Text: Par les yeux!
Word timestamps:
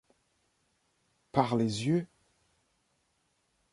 Par 1.31 1.55
les 1.55 1.83
yeux! 1.85 2.07